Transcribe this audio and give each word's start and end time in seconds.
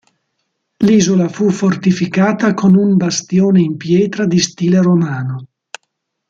L'isola 0.79 1.29
fu 1.29 1.51
fortificata 1.51 2.55
con 2.55 2.73
un 2.75 2.97
bastione 2.97 3.61
in 3.61 3.77
pietra 3.77 4.25
di 4.25 4.39
stile 4.39 4.81
romano. 4.81 5.47